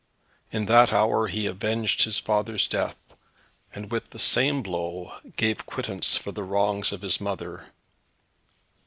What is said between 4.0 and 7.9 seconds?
the same blow gave quittance for the wrongs of his mother.